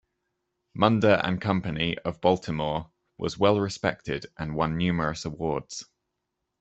[0.73, 5.85] Munder and Company, of Baltimore, was well respected and won numerous awards.